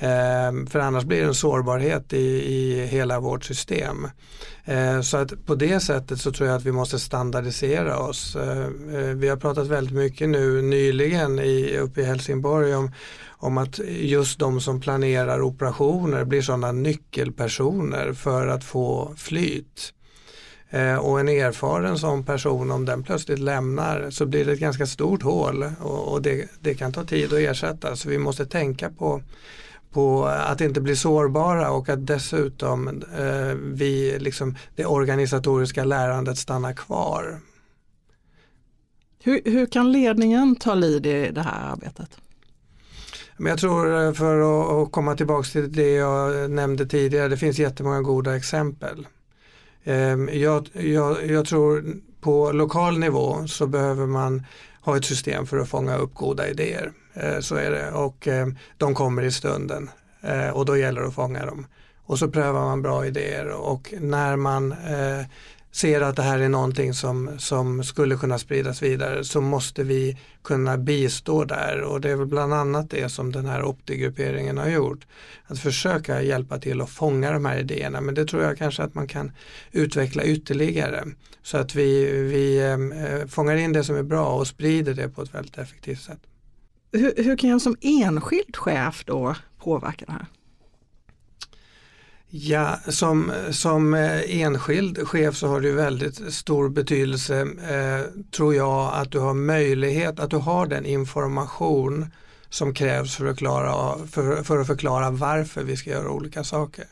[0.03, 2.17] Ehm, för annars blir det en sårbarhet i,
[2.53, 4.07] i hela vårt system.
[4.65, 8.35] Ehm, så att på det sättet så tror jag att vi måste standardisera oss.
[8.35, 12.91] Ehm, eh, vi har pratat väldigt mycket nu nyligen i, uppe i Helsingborg om,
[13.27, 19.93] om att just de som planerar operationer blir sådana nyckelpersoner för att få flyt.
[21.01, 25.23] Och en erfaren sån person om den plötsligt lämnar så blir det ett ganska stort
[25.23, 29.21] hål och, och det, det kan ta tid att ersätta så vi måste tänka på
[29.91, 36.73] på att inte bli sårbara och att dessutom eh, vi, liksom, det organisatoriska lärandet stannar
[36.73, 37.39] kvar.
[39.23, 42.17] Hur, hur kan ledningen ta lid i det här arbetet?
[43.37, 47.59] Men jag tror eh, för att komma tillbaka till det jag nämnde tidigare, det finns
[47.59, 49.07] jättemånga goda exempel.
[49.83, 54.43] Ehm, jag, jag, jag tror på lokal nivå så behöver man
[54.81, 56.91] ha ett system för att fånga upp goda idéer.
[57.13, 58.47] Eh, så är det och eh,
[58.77, 59.89] de kommer i stunden
[60.21, 61.65] eh, och då gäller det att fånga dem.
[62.03, 64.75] Och så prövar man bra idéer och när man
[65.71, 70.17] ser att det här är någonting som, som skulle kunna spridas vidare så måste vi
[70.43, 74.69] kunna bistå där och det är väl bland annat det som den här Opti-grupperingen har
[74.69, 75.07] gjort.
[75.47, 78.95] Att försöka hjälpa till att fånga de här idéerna men det tror jag kanske att
[78.95, 79.31] man kan
[79.71, 81.03] utveckla ytterligare
[81.43, 85.21] så att vi, vi eh, fångar in det som är bra och sprider det på
[85.21, 86.19] ett väldigt effektivt sätt.
[86.91, 90.25] Hur, hur kan jag som enskild chef då påverka det här?
[92.33, 98.91] Ja, som, som eh, enskild chef så har det väldigt stor betydelse eh, tror jag
[98.93, 102.05] att du har möjlighet, att du har den information
[102.49, 106.85] som krävs för att, klara, för, för att förklara varför vi ska göra olika saker.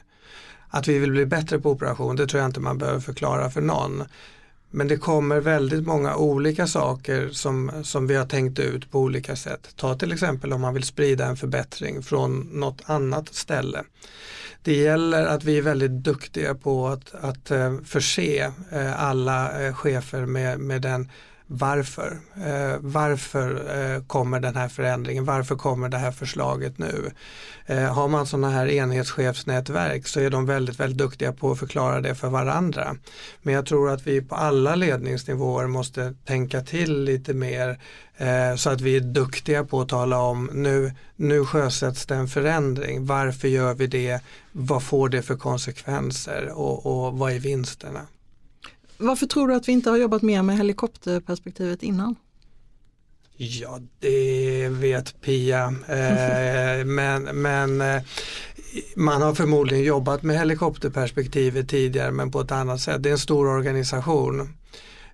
[0.69, 3.61] Att vi vill bli bättre på operation, det tror jag inte man behöver förklara för
[3.61, 4.03] någon.
[4.71, 9.35] Men det kommer väldigt många olika saker som, som vi har tänkt ut på olika
[9.35, 9.69] sätt.
[9.75, 13.83] Ta till exempel om man vill sprida en förbättring från något annat ställe.
[14.63, 19.73] Det gäller att vi är väldigt duktiga på att, att eh, förse eh, alla eh,
[19.73, 21.09] chefer med, med den
[21.51, 22.17] varför.
[22.35, 25.25] Eh, varför eh, kommer den här förändringen?
[25.25, 27.11] Varför kommer det här förslaget nu?
[27.65, 32.01] Eh, har man sådana här enhetschefsnätverk så är de väldigt, väldigt duktiga på att förklara
[32.01, 32.95] det för varandra.
[33.41, 37.79] Men jag tror att vi på alla ledningsnivåer måste tänka till lite mer
[38.17, 42.27] eh, så att vi är duktiga på att tala om nu, nu sjösätts det en
[42.27, 43.05] förändring.
[43.05, 44.21] Varför gör vi det?
[44.51, 48.01] Vad får det för konsekvenser och, och vad är vinsterna?
[49.01, 52.15] Varför tror du att vi inte har jobbat mer med helikopterperspektivet innan?
[53.37, 55.65] Ja, det vet Pia.
[55.87, 58.01] Eh, men men eh,
[58.95, 63.03] man har förmodligen jobbat med helikopterperspektivet tidigare men på ett annat sätt.
[63.03, 64.53] Det är en stor organisation.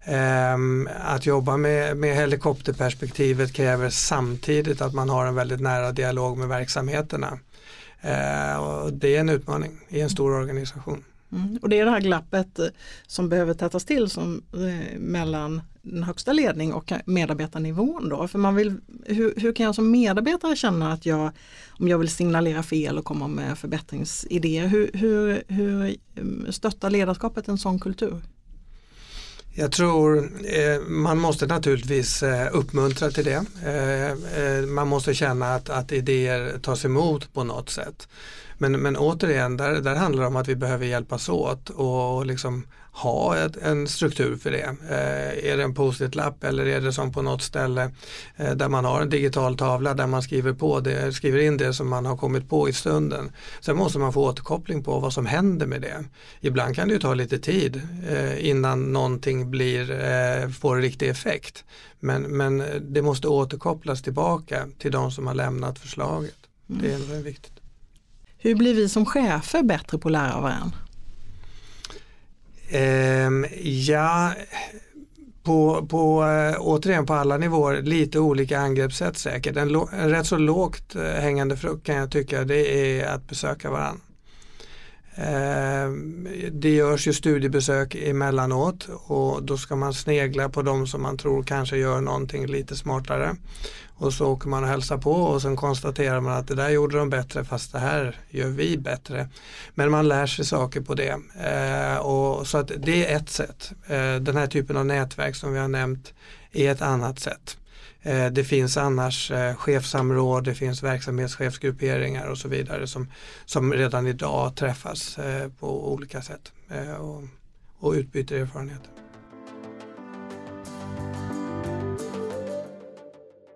[0.04, 0.56] Eh,
[1.02, 6.48] att jobba med, med helikopterperspektivet kräver samtidigt att man har en väldigt nära dialog med
[6.48, 7.39] verksamheterna.
[8.02, 11.04] Eh, och det är en utmaning i en stor organisation.
[11.36, 11.60] Mm.
[11.62, 12.67] Och det är det här glappet eh,
[13.08, 18.28] som behöver tätas till som, eh, mellan den högsta ledning och medarbetarnivån då.
[18.28, 21.32] För man vill, hur, hur, kan jag som medarbetare känna att jag,
[21.80, 27.48] om jag vill signalera fel och komma med förbättringsidéer, hur, hur, hur mm, stöttar ledarskapet
[27.48, 28.21] en sån kultur?
[29.57, 33.45] Jag tror eh, man måste naturligtvis eh, uppmuntra till det.
[33.65, 38.07] Eh, eh man måste känna att, att idéer tas emot på något sätt.
[38.57, 42.63] Men, men återigen, där, där handlar det om att vi behöver hjälpas åt och liksom
[42.95, 44.75] ha ett, en struktur för det.
[44.89, 47.91] Eh, är det en post-it-lapp eller är det som på något ställe
[48.36, 51.73] eh, där man har en digital tavla där man skriver, på det, skriver in det
[51.73, 53.31] som man har kommit på i stunden.
[53.62, 56.03] Sen måste man få återkoppling på vad som händer med det.
[56.41, 61.63] Ibland kan det ju ta lite tid eh, innan någonting blir, eh, får riktig effekt.
[61.99, 66.38] Men, men det måste återkopplas tillbaka till de som har lämnat förslaget.
[66.69, 66.81] Mm.
[66.81, 67.23] Det är mm.
[67.23, 67.51] viktigt.
[68.38, 70.77] Hur blir vi som chefer bättre på att lära av varandra?
[72.69, 74.34] Ehm, ja,
[75.43, 79.58] på, på, eh, återigen på alla nivåer lite olika angreppssätt säkert.
[79.58, 83.71] En, en rätt så lågt eh, hängande frukt kan jag tycka det är att besöka
[83.71, 84.01] varandra.
[85.17, 85.91] Eh,
[86.51, 91.43] det görs ju studiebesök emellanåt och då ska man snegla på de som man tror
[91.43, 93.36] kanske gör någonting lite smartare
[93.97, 96.97] och så åker man och hälsar på och sen konstaterar man att det där gjorde
[96.97, 99.30] de bättre fast det här gör vi bättre.
[99.75, 101.17] Men man lär sig saker på det.
[101.43, 103.71] Eh, och, så att det är ett sätt.
[103.88, 106.13] Eh, den här typen av nätverk som vi har nämnt
[106.51, 107.58] är ett annat sätt.
[108.05, 113.07] Eh, det finns annars eh, chefsamråd, det finns verksamhetschefsgrupperingar och så vidare som,
[113.45, 116.51] som redan idag träffas eh, på olika sätt
[116.99, 117.23] och,
[117.79, 118.89] och utbyter erfarenheter.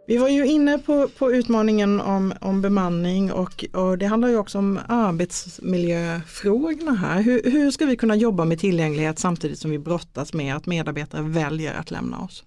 [0.08, 4.38] Vi var ju inne på, på utmaningen om, om bemanning och, och det handlar ju
[4.38, 7.22] också om arbetsmiljöfrågorna här.
[7.22, 11.22] Hur, hur ska vi kunna jobba med tillgänglighet samtidigt som vi brottas med att medarbetare
[11.22, 12.44] väljer att lämna oss?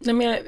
[0.00, 0.38] Nej, men jag,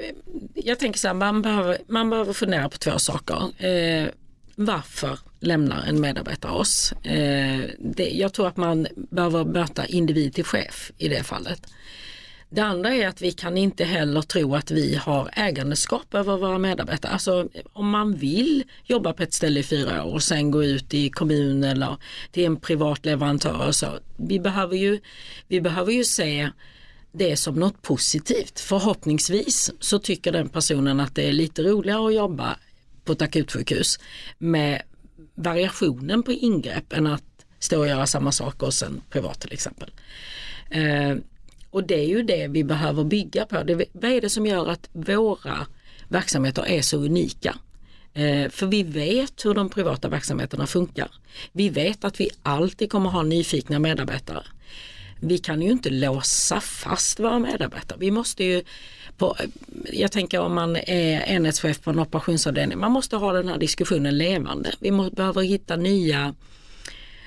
[0.53, 3.65] jag tänker så här, man behöver, man behöver fundera på två saker.
[3.65, 4.07] Eh,
[4.55, 6.91] varför lämnar en medarbetare oss?
[6.91, 11.67] Eh, det, jag tror att man behöver möta individ till chef i det fallet.
[12.49, 16.57] Det andra är att vi kan inte heller tro att vi har ägandeskap över våra
[16.57, 17.11] medarbetare.
[17.11, 20.93] Alltså om man vill jobba på ett ställe i fyra år och sen gå ut
[20.93, 21.97] i kommun eller
[22.31, 23.87] till en privat leverantör och så.
[24.17, 24.99] Vi behöver ju,
[25.47, 26.49] vi behöver ju se
[27.13, 28.59] det som något positivt.
[28.59, 32.57] Förhoppningsvis så tycker den personen att det är lite roligare att jobba
[33.03, 33.99] på ett akutsjukhus
[34.37, 34.81] med
[35.35, 37.23] variationen på ingrepp än att
[37.59, 39.91] stå och göra samma sak hos en privat till exempel.
[40.69, 41.15] Eh,
[41.69, 43.63] och det är ju det vi behöver bygga på.
[43.63, 45.67] Det, vad är det som gör att våra
[46.07, 47.55] verksamheter är så unika?
[48.13, 51.11] Eh, för vi vet hur de privata verksamheterna funkar.
[51.51, 54.43] Vi vet att vi alltid kommer ha nyfikna medarbetare.
[55.23, 57.99] Vi kan ju inte låsa fast våra medarbetare.
[57.99, 58.63] Vi måste ju,
[59.17, 59.35] på,
[59.91, 64.17] jag tänker om man är enhetschef på en operationsavdelning, man måste ha den här diskussionen
[64.17, 64.71] levande.
[64.79, 66.35] Vi må, behöver hitta nya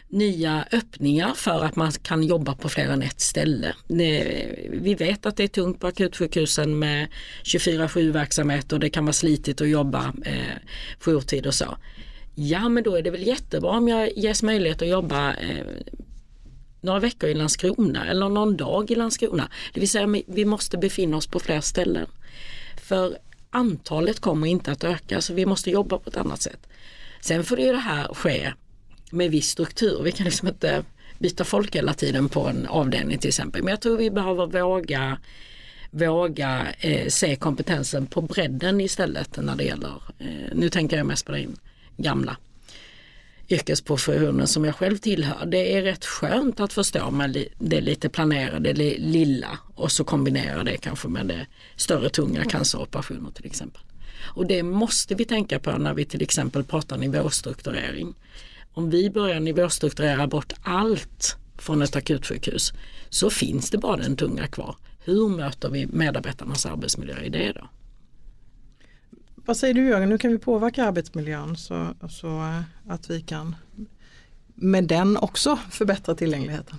[0.08, 3.74] nya öppningar för att man kan jobba på fler än ett ställe.
[4.70, 7.08] Vi vet att det är tungt på akutsjukhusen med
[7.44, 10.56] 24-7 verksamhet och det kan vara slitigt att jobba eh,
[10.98, 11.76] jourtid och så.
[12.34, 15.66] Ja men då är det väl jättebra om jag ges möjlighet att jobba eh,
[16.86, 19.48] några veckor i Landskrona eller någon dag i Landskrona.
[19.72, 22.06] Det vill säga vi måste befinna oss på fler ställen.
[22.76, 23.16] För
[23.50, 26.66] antalet kommer inte att öka så vi måste jobba på ett annat sätt.
[27.20, 28.52] Sen får det här ske
[29.10, 30.02] med viss struktur.
[30.02, 30.82] Vi kan liksom inte
[31.18, 33.62] byta folk hela tiden på en avdelning till exempel.
[33.62, 35.18] Men jag tror vi behöver våga
[35.90, 41.26] våga eh, se kompetensen på bredden istället när det gäller, eh, nu tänker jag mest
[41.26, 41.56] på den
[41.96, 42.36] gamla
[43.48, 45.46] yrkesprofessionen som jag själv tillhör.
[45.46, 50.64] Det är rätt skönt att förstå med det lite planerade, det lilla och så kombinera
[50.64, 53.82] det kanske med det större tunga canceroperationer till exempel.
[54.34, 58.14] Och det måste vi tänka på när vi till exempel pratar nivåstrukturering
[58.76, 62.72] om vi börjar nivåstrukturera bort allt från ett akutsjukhus
[63.08, 64.76] så finns det bara den tunga kvar.
[65.04, 67.68] Hur möter vi medarbetarnas arbetsmiljö i det då?
[69.46, 73.56] Vad säger du Jörgen, nu kan vi påverka arbetsmiljön så, så eh, att vi kan
[74.54, 76.78] med den också förbättra tillgängligheten?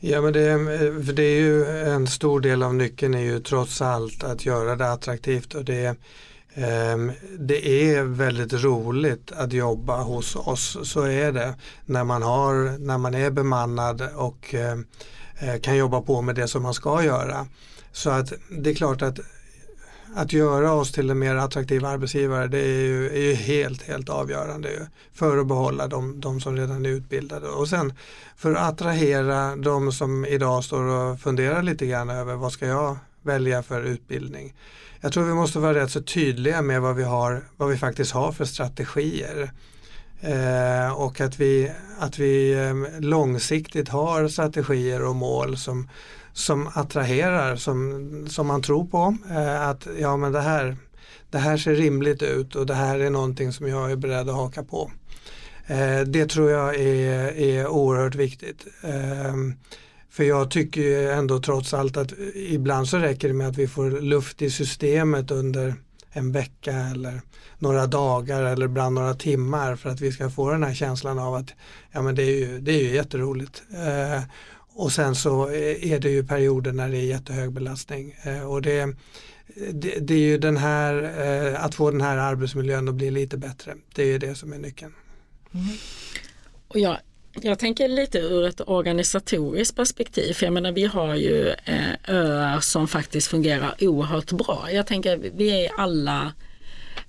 [0.00, 0.58] Ja men det,
[1.06, 4.76] för det är ju en stor del av nyckeln är ju trots allt att göra
[4.76, 5.96] det attraktivt och det
[6.54, 11.54] ehm, det är väldigt roligt att jobba hos oss, så är det.
[11.86, 14.78] När man, har, när man är bemannad och eh,
[15.60, 17.46] kan jobba på med det som man ska göra.
[17.92, 19.20] Så att det är klart att
[20.14, 24.08] att göra oss till en mer attraktiv arbetsgivare det är ju, är ju helt, helt
[24.08, 27.48] avgörande för att behålla de, de, som redan är utbildade.
[27.48, 27.92] Och sen
[28.36, 32.96] för att attrahera de som idag står och funderar lite grann över vad ska jag
[33.22, 34.54] välja för utbildning.
[35.00, 38.12] Jag tror vi måste vara rätt så tydliga med vad vi, har, vad vi faktiskt
[38.12, 39.50] har för strategier.
[40.20, 45.88] Eh, och att vi, att vi eh, långsiktigt har strategier och mål som,
[46.32, 49.16] som attraherar, som, som man tror på.
[49.30, 50.76] Eh, att ja men det här,
[51.30, 54.36] det här ser rimligt ut och det här är någonting som jag är beredd att
[54.36, 54.90] haka på.
[55.66, 58.66] Eh, det tror jag är, är oerhört viktigt.
[58.82, 59.34] Eh,
[60.10, 63.90] för jag tycker ändå trots allt att ibland så räcker det med att vi får
[63.90, 65.74] luft i systemet under
[66.12, 67.20] en vecka eller
[67.58, 71.34] några dagar eller ibland några timmar för att vi ska få den här känslan av
[71.34, 71.54] att
[71.92, 73.62] ja, men det, är ju, det är ju jätteroligt.
[73.72, 74.22] Eh,
[74.74, 78.14] och sen så eh, är det ju perioder när det är jättehög belastning.
[78.22, 78.96] Eh, och det,
[79.72, 81.02] det, det, är ju den här,
[81.52, 83.74] eh, att få den här arbetsmiljön att bli lite bättre.
[83.94, 84.92] Det är ju det som är nyckeln.
[85.54, 85.66] Mm.
[86.68, 86.98] Och jag
[87.40, 90.32] jag tänker lite ur ett organisatoriskt perspektiv.
[90.32, 94.68] För jag menar vi har ju eh, öar som faktiskt fungerar oerhört bra.
[94.72, 96.32] Jag tänker vi är alla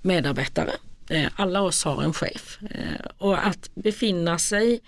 [0.02, 0.71] medarbetare.
[1.10, 2.60] Eh, alla oss har en chef.
[2.62, 4.82] Eh, och att befinna sig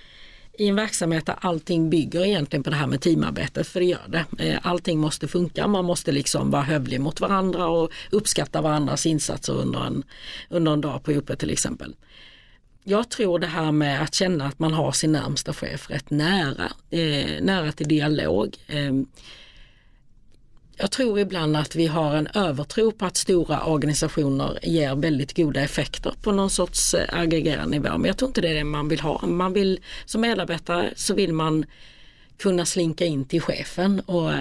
[0.58, 4.08] i en verksamhet där allting bygger egentligen på det här med teamarbetet, för det gör
[4.08, 4.26] det.
[4.40, 9.54] Eh, allting måste funka, man måste liksom vara hövlig mot varandra och uppskatta varandras insatser
[9.54, 10.04] under en,
[10.50, 11.96] under en dag på jobbet till exempel
[12.88, 16.72] jag tror det här med att känna att man har sin närmsta chef rätt nära,
[16.90, 18.58] eh, nära till dialog.
[18.68, 18.94] Eh,
[20.78, 25.62] jag tror ibland att vi har en övertro på att stora organisationer ger väldigt goda
[25.62, 27.98] effekter på någon sorts eh, aggregerad nivå.
[27.98, 29.26] Men jag tror inte det är det man vill ha.
[29.26, 31.66] Man vill, som medarbetare så vill man
[32.38, 34.40] kunna slinka in till chefen och eh,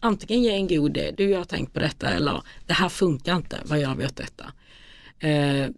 [0.00, 3.36] antingen ge en god idé, du jag har tänkt på detta eller det här funkar
[3.36, 4.44] inte, vad gör vi åt detta?
[5.28, 5.70] Eh,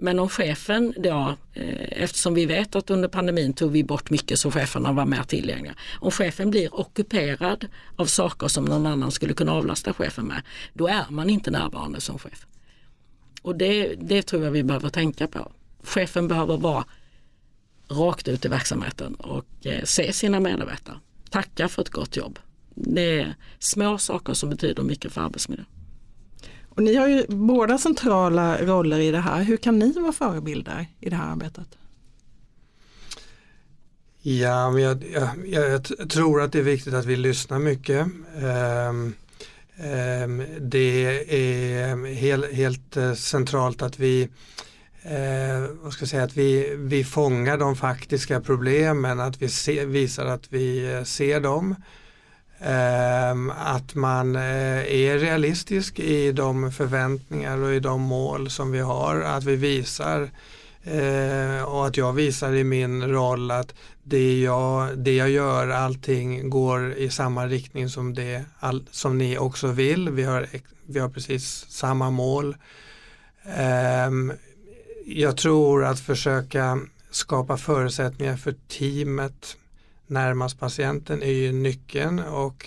[0.00, 4.38] men om chefen då, eh, eftersom vi vet att under pandemin tog vi bort mycket
[4.38, 5.74] så cheferna var mer tillgängliga.
[6.00, 10.42] Om chefen blir ockuperad av saker som någon annan skulle kunna avlasta chefen med,
[10.74, 12.46] då är man inte närvarande som chef.
[13.42, 15.52] Och det, det tror jag vi behöver tänka på.
[15.82, 16.84] Chefen behöver vara
[17.88, 20.96] rakt ut i verksamheten och eh, se sina medarbetare.
[21.30, 22.38] Tacka för ett gott jobb.
[22.74, 25.66] Det är små saker som betyder mycket för arbetsmiljön.
[26.78, 29.42] Och ni har ju båda centrala roller i det här.
[29.42, 31.66] Hur kan ni vara förebilder i det här arbetet?
[34.22, 38.06] Ja, men jag, jag, jag, tror att det är viktigt att vi lyssnar mycket.
[38.06, 39.14] Um,
[39.84, 44.28] um, det är helt, helt centralt att vi
[45.02, 49.84] Eh, vad ska jag säga, att vi, vi fångar de faktiska problemen, att vi se,
[49.84, 51.74] visar att vi eh, ser dem.
[52.60, 58.78] Ehm, att man eh, är realistisk i de förväntningar och i de mål som vi
[58.78, 60.30] har, att vi visar
[60.82, 66.50] eh, och att jag visar i min roll att det jag, det jag gör, allting
[66.50, 70.10] går i samma riktning som, det, all, som ni också vill.
[70.10, 70.46] Vi har,
[70.86, 72.56] vi har precis samma mål.
[73.56, 74.32] Ehm,
[75.06, 76.80] jag tror att försöka
[77.10, 79.56] skapa förutsättningar för teamet
[80.10, 82.66] närmast patienten är ju nyckeln och,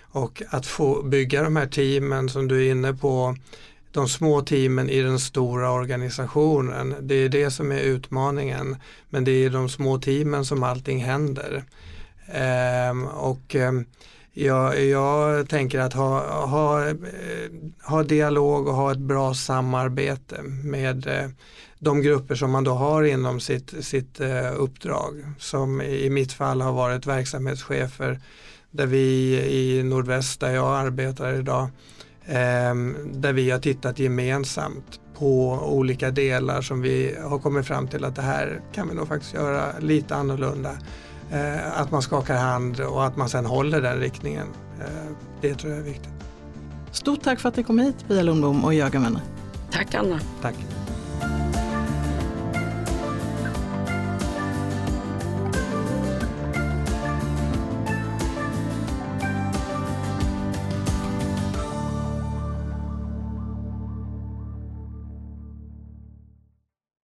[0.00, 3.36] och att få bygga de här teamen som du är inne på
[3.92, 6.94] de små teamen i den stora organisationen.
[7.00, 8.76] Det är det som är utmaningen.
[9.10, 11.64] Men det är i de små teamen som allting händer.
[12.32, 13.84] Ehm, och ehm,
[14.32, 16.94] jag, jag, tänker att ha, ha, eh,
[17.82, 21.28] ha dialog och ha ett bra samarbete med eh,
[21.82, 25.24] de grupper som man då har inom sitt, sitt eh, uppdrag.
[25.38, 28.20] Som i mitt fall har varit verksamhetschefer
[28.70, 31.68] där vi i Nordväst där jag arbetar idag
[32.26, 38.04] Ehm, där vi har tittat gemensamt på olika delar som vi har kommit fram till
[38.04, 40.70] att det här kan vi nog faktiskt göra lite annorlunda.
[41.32, 44.46] Eh, att man skakar hand och att man sen håller den riktningen.
[44.80, 46.12] Eh, det tror jag är viktigt.
[46.92, 49.22] Stort tack för att ni kom hit Pia Lundbom och Jörgen Wenner.
[49.70, 50.20] Tack Anna.
[50.42, 50.81] Tack.